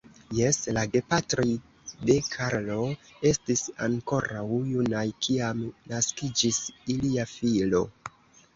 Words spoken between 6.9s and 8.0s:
ilia filo.